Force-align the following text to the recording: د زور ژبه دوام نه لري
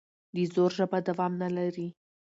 د 0.35 0.37
زور 0.53 0.71
ژبه 0.77 0.97
دوام 1.07 1.33
نه 1.41 1.49
لري 1.57 1.87